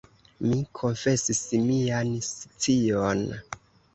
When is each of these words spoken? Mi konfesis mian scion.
Mi 0.45 0.55
konfesis 0.79 1.41
mian 1.67 2.09
scion. 2.29 3.23